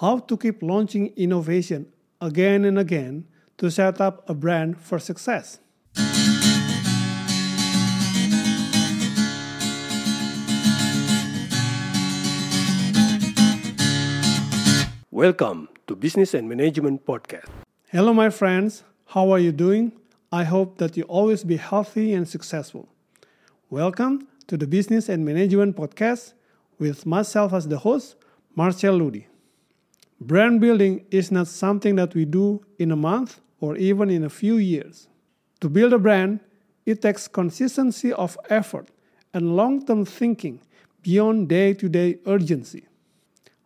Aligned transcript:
how 0.00 0.18
to 0.18 0.36
keep 0.36 0.62
launching 0.62 1.10
innovation 1.16 1.86
again 2.20 2.66
and 2.66 2.78
again 2.78 3.26
to 3.56 3.70
set 3.70 3.98
up 3.98 4.28
a 4.28 4.34
brand 4.34 4.78
for 4.78 4.98
success. 4.98 5.58
Welcome 15.10 15.70
to 15.86 15.96
Business 15.96 16.34
and 16.34 16.46
Management 16.46 17.06
Podcast. 17.06 17.48
Hello, 17.88 18.12
my 18.12 18.28
friends. 18.28 18.84
How 19.06 19.30
are 19.30 19.38
you 19.38 19.50
doing? 19.50 19.92
I 20.30 20.44
hope 20.44 20.76
that 20.76 20.98
you 20.98 21.04
always 21.04 21.42
be 21.42 21.56
healthy 21.56 22.12
and 22.12 22.28
successful. 22.28 22.86
Welcome 23.70 24.28
to 24.48 24.58
the 24.58 24.66
Business 24.66 25.08
and 25.08 25.24
Management 25.24 25.74
Podcast 25.74 26.34
with 26.78 27.06
myself 27.06 27.54
as 27.54 27.68
the 27.68 27.78
host, 27.78 28.16
Marchell 28.54 28.98
Ludy. 28.98 29.24
Brand 30.20 30.60
building 30.60 31.04
is 31.10 31.30
not 31.30 31.46
something 31.46 31.96
that 31.96 32.14
we 32.14 32.24
do 32.24 32.64
in 32.78 32.90
a 32.90 32.96
month 32.96 33.40
or 33.60 33.76
even 33.76 34.10
in 34.10 34.24
a 34.24 34.30
few 34.30 34.56
years. 34.56 35.08
To 35.60 35.68
build 35.68 35.92
a 35.92 35.98
brand, 35.98 36.40
it 36.84 37.02
takes 37.02 37.28
consistency 37.28 38.12
of 38.12 38.38
effort 38.48 38.88
and 39.34 39.56
long 39.56 39.84
term 39.84 40.04
thinking 40.04 40.60
beyond 41.02 41.48
day 41.48 41.74
to 41.74 41.88
day 41.88 42.18
urgency. 42.26 42.86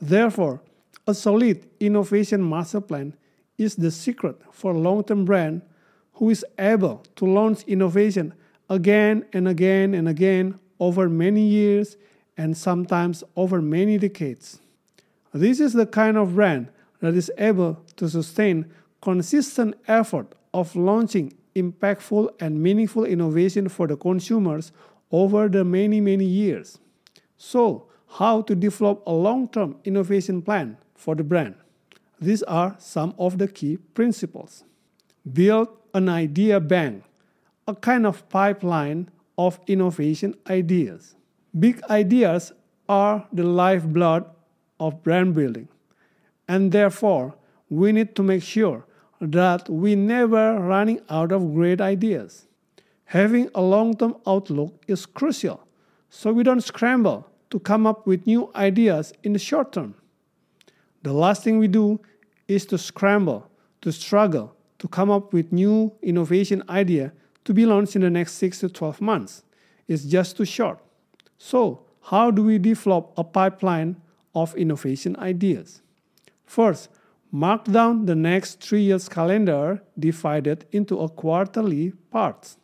Therefore, 0.00 0.60
a 1.06 1.14
solid 1.14 1.66
innovation 1.80 2.46
master 2.48 2.80
plan 2.80 3.14
is 3.56 3.76
the 3.76 3.90
secret 3.90 4.36
for 4.52 4.74
a 4.74 4.78
long 4.78 5.04
term 5.04 5.24
brand 5.24 5.62
who 6.14 6.30
is 6.30 6.44
able 6.58 7.02
to 7.16 7.24
launch 7.24 7.62
innovation 7.64 8.34
again 8.68 9.24
and 9.32 9.48
again 9.48 9.94
and 9.94 10.08
again 10.08 10.58
over 10.80 11.08
many 11.08 11.42
years 11.42 11.96
and 12.36 12.56
sometimes 12.56 13.22
over 13.36 13.62
many 13.62 13.98
decades. 13.98 14.60
This 15.34 15.58
is 15.58 15.72
the 15.72 15.84
kind 15.84 16.16
of 16.16 16.36
brand 16.36 16.68
that 17.00 17.14
is 17.14 17.30
able 17.38 17.82
to 17.96 18.08
sustain 18.08 18.66
consistent 19.02 19.74
effort 19.88 20.32
of 20.54 20.76
launching 20.76 21.32
impactful 21.56 22.28
and 22.38 22.62
meaningful 22.62 23.04
innovation 23.04 23.68
for 23.68 23.88
the 23.88 23.96
consumers 23.96 24.70
over 25.10 25.48
the 25.48 25.64
many 25.64 26.00
many 26.00 26.24
years. 26.24 26.78
So, 27.36 27.88
how 28.18 28.42
to 28.42 28.54
develop 28.54 29.02
a 29.06 29.12
long-term 29.12 29.76
innovation 29.84 30.40
plan 30.40 30.76
for 30.94 31.16
the 31.16 31.24
brand? 31.24 31.56
These 32.20 32.44
are 32.44 32.76
some 32.78 33.12
of 33.18 33.38
the 33.38 33.48
key 33.48 33.78
principles. 33.92 34.62
Build 35.30 35.66
an 35.94 36.08
idea 36.08 36.60
bank, 36.60 37.02
a 37.66 37.74
kind 37.74 38.06
of 38.06 38.28
pipeline 38.28 39.10
of 39.36 39.58
innovation 39.66 40.36
ideas. 40.48 41.16
Big 41.58 41.82
ideas 41.90 42.52
are 42.88 43.26
the 43.32 43.42
lifeblood 43.42 44.26
of 44.78 45.02
brand 45.02 45.34
building, 45.34 45.68
and 46.48 46.72
therefore, 46.72 47.34
we 47.68 47.92
need 47.92 48.14
to 48.16 48.22
make 48.22 48.42
sure 48.42 48.86
that 49.20 49.68
we 49.68 49.94
never 49.94 50.60
running 50.60 51.00
out 51.08 51.32
of 51.32 51.54
great 51.54 51.80
ideas. 51.80 52.46
Having 53.06 53.50
a 53.54 53.62
long-term 53.62 54.16
outlook 54.26 54.82
is 54.86 55.06
crucial, 55.06 55.66
so 56.10 56.32
we 56.32 56.42
don't 56.42 56.62
scramble 56.62 57.28
to 57.50 57.58
come 57.58 57.86
up 57.86 58.06
with 58.06 58.26
new 58.26 58.50
ideas 58.54 59.12
in 59.22 59.32
the 59.32 59.38
short 59.38 59.72
term. 59.72 59.94
The 61.02 61.12
last 61.12 61.44
thing 61.44 61.58
we 61.58 61.68
do 61.68 62.00
is 62.48 62.66
to 62.66 62.78
scramble, 62.78 63.50
to 63.82 63.92
struggle, 63.92 64.54
to 64.78 64.88
come 64.88 65.10
up 65.10 65.32
with 65.32 65.52
new 65.52 65.92
innovation 66.02 66.62
idea 66.68 67.12
to 67.44 67.54
be 67.54 67.66
launched 67.66 67.94
in 67.94 68.02
the 68.02 68.10
next 68.10 68.34
6 68.34 68.60
to 68.60 68.68
12 68.68 69.00
months. 69.00 69.42
It's 69.86 70.04
just 70.04 70.36
too 70.36 70.44
short. 70.44 70.78
So, 71.38 71.82
how 72.02 72.30
do 72.30 72.42
we 72.42 72.58
develop 72.58 73.12
a 73.16 73.24
pipeline 73.24 73.96
of 74.34 74.54
innovation 74.56 75.16
ideas? 75.16 75.82
First, 76.44 76.90
mark 77.30 77.64
down 77.64 78.06
the 78.06 78.14
next 78.14 78.60
3 78.62 78.80
years 78.80 79.08
calendar 79.08 79.82
divided 79.98 80.66
into 80.72 80.98
a 81.00 81.08
quarterly 81.08 81.92
parts. 82.10 82.58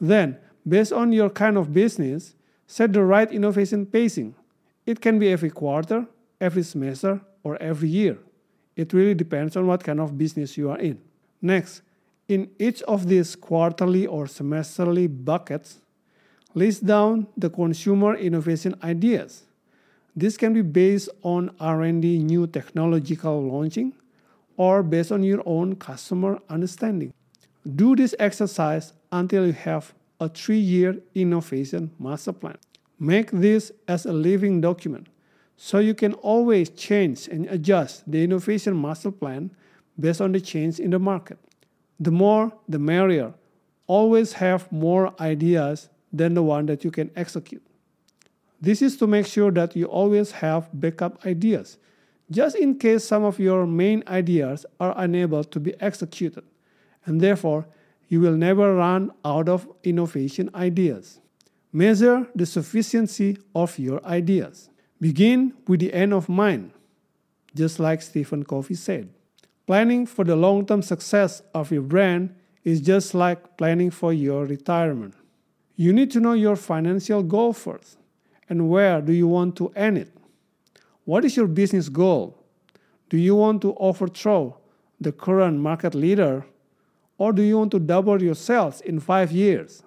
Then, 0.00 0.38
based 0.66 0.92
on 0.92 1.12
your 1.12 1.30
kind 1.30 1.56
of 1.56 1.72
business, 1.72 2.34
set 2.66 2.92
the 2.92 3.02
right 3.02 3.30
innovation 3.32 3.86
pacing. 3.86 4.34
It 4.86 5.00
can 5.00 5.18
be 5.18 5.30
every 5.30 5.50
quarter, 5.50 6.06
every 6.40 6.62
semester, 6.62 7.20
or 7.42 7.56
every 7.60 7.88
year. 7.88 8.18
It 8.76 8.92
really 8.92 9.14
depends 9.14 9.56
on 9.56 9.66
what 9.66 9.84
kind 9.84 10.00
of 10.00 10.16
business 10.16 10.56
you 10.56 10.70
are 10.70 10.78
in. 10.78 11.00
Next, 11.42 11.82
in 12.28 12.50
each 12.58 12.82
of 12.82 13.08
these 13.08 13.34
quarterly 13.34 14.06
or 14.06 14.26
semesterly 14.26 15.08
buckets, 15.08 15.80
list 16.54 16.86
down 16.86 17.26
the 17.36 17.50
consumer 17.50 18.14
innovation 18.14 18.74
ideas. 18.82 19.44
This 20.16 20.36
can 20.36 20.52
be 20.52 20.62
based 20.62 21.08
on 21.22 21.54
R&D 21.60 22.18
new 22.18 22.46
technological 22.46 23.42
launching 23.42 23.92
or 24.56 24.82
based 24.82 25.12
on 25.12 25.22
your 25.22 25.42
own 25.46 25.76
customer 25.76 26.40
understanding. 26.48 27.12
Do 27.76 27.94
this 27.94 28.14
exercise 28.18 28.92
until 29.12 29.46
you 29.46 29.52
have 29.52 29.94
a 30.18 30.28
3-year 30.28 30.96
innovation 31.14 31.90
master 31.98 32.32
plan. 32.32 32.56
Make 32.98 33.30
this 33.30 33.72
as 33.88 34.04
a 34.04 34.12
living 34.12 34.60
document 34.60 35.08
so 35.56 35.78
you 35.78 35.94
can 35.94 36.14
always 36.14 36.70
change 36.70 37.28
and 37.28 37.46
adjust 37.46 38.10
the 38.10 38.24
innovation 38.24 38.80
master 38.80 39.10
plan 39.10 39.50
based 39.98 40.20
on 40.20 40.32
the 40.32 40.40
change 40.40 40.80
in 40.80 40.90
the 40.90 40.98
market. 40.98 41.38
The 41.98 42.10
more, 42.10 42.52
the 42.68 42.78
merrier. 42.78 43.34
Always 43.86 44.34
have 44.34 44.70
more 44.72 45.14
ideas 45.20 45.88
than 46.12 46.34
the 46.34 46.42
one 46.42 46.66
that 46.66 46.84
you 46.84 46.90
can 46.90 47.10
execute. 47.14 47.62
This 48.60 48.82
is 48.82 48.96
to 48.98 49.06
make 49.06 49.26
sure 49.26 49.50
that 49.52 49.74
you 49.74 49.86
always 49.86 50.32
have 50.32 50.68
backup 50.72 51.24
ideas, 51.24 51.78
just 52.30 52.56
in 52.56 52.78
case 52.78 53.04
some 53.04 53.24
of 53.24 53.38
your 53.38 53.66
main 53.66 54.04
ideas 54.06 54.66
are 54.78 54.92
unable 54.98 55.44
to 55.44 55.58
be 55.58 55.80
executed, 55.80 56.44
and 57.06 57.20
therefore 57.20 57.66
you 58.08 58.20
will 58.20 58.36
never 58.36 58.74
run 58.74 59.12
out 59.24 59.48
of 59.48 59.66
innovation 59.82 60.50
ideas. 60.54 61.20
Measure 61.72 62.26
the 62.34 62.44
sufficiency 62.44 63.38
of 63.54 63.78
your 63.78 64.04
ideas. 64.04 64.68
Begin 65.00 65.54
with 65.66 65.80
the 65.80 65.94
end 65.94 66.12
of 66.12 66.28
mind, 66.28 66.72
just 67.54 67.78
like 67.78 68.02
Stephen 68.02 68.44
Covey 68.44 68.74
said. 68.74 69.08
Planning 69.66 70.04
for 70.04 70.24
the 70.24 70.36
long 70.36 70.66
term 70.66 70.82
success 70.82 71.42
of 71.54 71.70
your 71.70 71.82
brand 71.82 72.34
is 72.64 72.80
just 72.80 73.14
like 73.14 73.56
planning 73.56 73.90
for 73.90 74.12
your 74.12 74.44
retirement. 74.44 75.14
You 75.76 75.94
need 75.94 76.10
to 76.10 76.20
know 76.20 76.34
your 76.34 76.56
financial 76.56 77.22
goal 77.22 77.54
first 77.54 77.96
and 78.50 78.68
where 78.68 79.00
do 79.00 79.12
you 79.12 79.28
want 79.28 79.56
to 79.56 79.68
end 79.74 79.96
it. 79.96 80.12
What 81.04 81.24
is 81.24 81.36
your 81.36 81.46
business 81.46 81.88
goal? 81.88 82.36
Do 83.08 83.16
you 83.16 83.34
want 83.36 83.62
to 83.62 83.74
overthrow 83.76 84.58
the 85.00 85.12
current 85.12 85.60
market 85.60 85.94
leader 85.94 86.44
or 87.16 87.32
do 87.32 87.42
you 87.42 87.58
want 87.58 87.70
to 87.70 87.78
double 87.78 88.22
your 88.22 88.34
sales 88.34 88.80
in 88.80 89.00
five 89.00 89.32
years? 89.32 89.82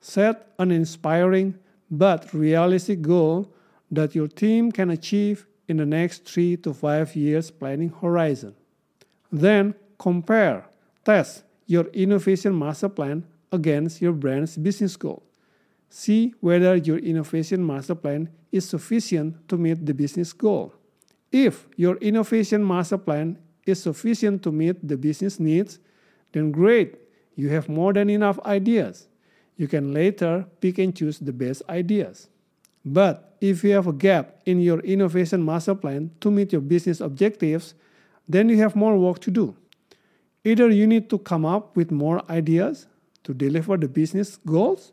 Set 0.00 0.52
an 0.58 0.70
inspiring 0.70 1.58
but 1.90 2.32
realistic 2.34 3.00
goal 3.00 3.52
that 3.90 4.14
your 4.14 4.28
team 4.28 4.70
can 4.72 4.90
achieve 4.90 5.46
in 5.68 5.76
the 5.76 5.86
next 5.86 6.24
three 6.24 6.56
to 6.56 6.74
five 6.74 7.14
years 7.14 7.50
planning 7.50 7.92
horizon. 8.00 8.54
Then 9.30 9.74
compare, 9.98 10.66
test 11.04 11.44
your 11.66 11.84
innovation 11.88 12.58
master 12.58 12.88
plan 12.88 13.24
against 13.52 14.00
your 14.00 14.12
brand's 14.12 14.56
business 14.56 14.96
goal. 14.96 15.22
See 15.90 16.34
whether 16.40 16.76
your 16.76 16.98
innovation 16.98 17.66
master 17.66 17.96
plan 17.96 18.30
is 18.52 18.68
sufficient 18.68 19.48
to 19.48 19.58
meet 19.58 19.84
the 19.84 19.92
business 19.92 20.32
goal. 20.32 20.72
If 21.32 21.68
your 21.76 21.96
innovation 21.96 22.66
master 22.66 22.96
plan 22.96 23.38
is 23.66 23.82
sufficient 23.82 24.42
to 24.44 24.52
meet 24.52 24.86
the 24.86 24.96
business 24.96 25.40
needs, 25.40 25.80
then 26.32 26.52
great, 26.52 26.96
you 27.34 27.48
have 27.48 27.68
more 27.68 27.92
than 27.92 28.08
enough 28.08 28.38
ideas. 28.46 29.08
You 29.56 29.66
can 29.66 29.92
later 29.92 30.46
pick 30.60 30.78
and 30.78 30.94
choose 30.94 31.18
the 31.18 31.32
best 31.32 31.62
ideas. 31.68 32.28
But 32.84 33.36
if 33.40 33.64
you 33.64 33.72
have 33.72 33.88
a 33.88 33.92
gap 33.92 34.40
in 34.46 34.60
your 34.60 34.80
innovation 34.80 35.44
master 35.44 35.74
plan 35.74 36.12
to 36.20 36.30
meet 36.30 36.52
your 36.52 36.60
business 36.60 37.00
objectives, 37.00 37.74
then 38.28 38.48
you 38.48 38.58
have 38.58 38.76
more 38.76 38.96
work 38.96 39.18
to 39.20 39.30
do. 39.30 39.56
Either 40.44 40.70
you 40.70 40.86
need 40.86 41.10
to 41.10 41.18
come 41.18 41.44
up 41.44 41.76
with 41.76 41.90
more 41.90 42.22
ideas 42.30 42.86
to 43.24 43.34
deliver 43.34 43.76
the 43.76 43.88
business 43.88 44.36
goals, 44.36 44.92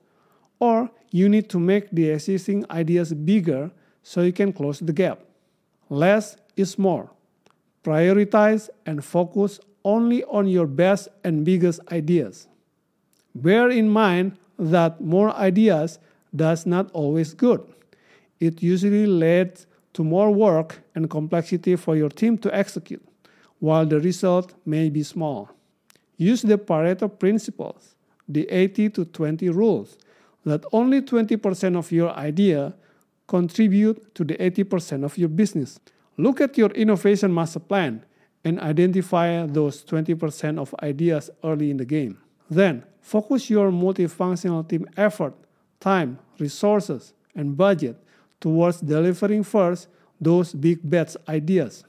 or 0.60 0.90
you 1.12 1.30
need 1.30 1.50
to 1.50 1.60
make 1.60 1.90
the 1.92 2.10
existing 2.10 2.66
ideas 2.70 3.14
bigger 3.14 3.72
so 4.04 4.22
you 4.22 4.34
can 4.34 4.54
close 4.54 4.80
the 4.80 4.94
gap. 4.94 5.20
Less 5.90 6.38
is 6.56 6.78
more. 6.78 7.10
Prioritize 7.84 8.70
and 8.86 9.04
focus 9.04 9.60
only 9.84 10.24
on 10.26 10.48
your 10.48 10.68
best 10.68 11.08
and 11.24 11.46
biggest 11.46 11.80
ideas. 11.92 12.48
Bear 13.34 13.70
in 13.70 13.90
mind 13.90 14.38
that 14.60 15.00
more 15.00 15.34
ideas 15.36 16.00
does 16.36 16.66
not 16.66 16.92
always 16.92 17.34
good 17.34 17.62
it 18.40 18.62
usually 18.62 19.06
leads 19.06 19.66
to 19.94 20.04
more 20.04 20.32
work 20.32 20.82
and 20.96 21.10
complexity 21.10 21.76
for 21.76 21.96
your 21.96 22.10
team 22.10 22.38
to 22.40 22.56
execute, 22.56 23.06
while 23.60 23.86
the 23.86 24.00
result 24.00 24.54
may 24.66 24.90
be 24.90 25.04
small. 25.04 25.50
Use 26.18 26.42
the 26.42 26.58
Pareto 26.58 27.08
principles, 27.08 27.96
the 28.28 28.48
80 28.50 28.90
to 28.92 29.06
20 29.06 29.50
rules, 29.50 29.98
that 30.48 30.66
only 30.72 31.02
20% 31.02 31.76
of 31.76 31.92
your 31.92 32.12
idea 32.12 32.74
contribute 33.28 34.16
to 34.16 34.24
the 34.24 34.36
80% 34.36 35.04
of 35.04 35.18
your 35.18 35.28
business. 35.28 35.80
Look 36.18 36.40
at 36.40 36.58
your 36.58 36.70
innovation 36.70 37.34
master 37.34 37.60
plan 37.60 38.06
and 38.46 38.60
identify 38.62 39.46
those 39.46 39.84
20% 39.84 40.58
of 40.58 40.74
ideas 40.82 41.30
early 41.44 41.70
in 41.70 41.78
the 41.78 41.86
game. 41.86 42.18
Then, 42.50 42.86
focus 43.02 43.50
your 43.50 43.72
multifunctional 43.72 44.68
team 44.68 44.88
effort, 44.96 45.34
time, 45.82 46.18
resources, 46.40 47.14
and 47.36 47.58
budget 47.58 48.02
towards 48.40 48.80
delivering 48.80 49.44
first 49.44 49.90
those 50.22 50.54
big 50.54 50.80
bets 50.90 51.18
ideas. 51.28 51.84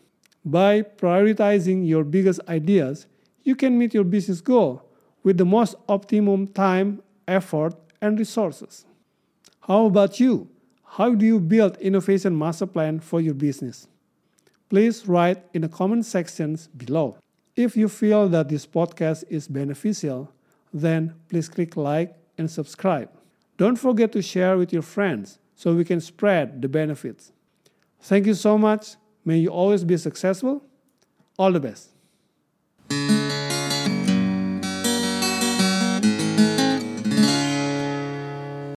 By 0.44 0.82
prioritizing 0.82 1.86
your 1.86 2.02
biggest 2.02 2.40
ideas, 2.48 3.06
you 3.44 3.54
can 3.54 3.78
meet 3.78 3.94
your 3.94 4.04
business 4.04 4.40
goal 4.40 4.82
with 5.22 5.38
the 5.38 5.44
most 5.44 5.76
optimum 5.88 6.48
time, 6.48 7.02
effort, 7.28 7.74
and 8.00 8.18
resources. 8.18 8.84
How 9.60 9.86
about 9.86 10.18
you? 10.20 10.48
How 10.84 11.14
do 11.14 11.24
you 11.24 11.40
build 11.40 11.76
innovation 11.78 12.36
master 12.36 12.66
plan 12.66 13.00
for 13.00 13.20
your 13.20 13.34
business? 13.34 13.86
Please 14.68 15.06
write 15.06 15.42
in 15.54 15.62
the 15.62 15.68
comment 15.68 16.04
sections 16.04 16.68
below. 16.68 17.16
If 17.56 17.76
you 17.76 17.88
feel 17.88 18.28
that 18.28 18.48
this 18.48 18.66
podcast 18.66 19.24
is 19.28 19.48
beneficial, 19.48 20.32
then 20.72 21.14
please 21.28 21.48
click 21.48 21.76
like 21.76 22.14
and 22.36 22.50
subscribe. 22.50 23.10
Don't 23.56 23.76
forget 23.76 24.12
to 24.12 24.22
share 24.22 24.56
with 24.56 24.72
your 24.72 24.82
friends 24.82 25.38
so 25.56 25.74
we 25.74 25.84
can 25.84 26.00
spread 26.00 26.62
the 26.62 26.68
benefits. 26.68 27.32
Thank 28.00 28.26
you 28.26 28.34
so 28.34 28.56
much. 28.56 28.96
May 29.24 29.38
you 29.38 29.48
always 29.48 29.84
be 29.84 29.96
successful. 29.96 30.62
All 31.36 31.52
the 31.52 31.60
best. 31.60 31.90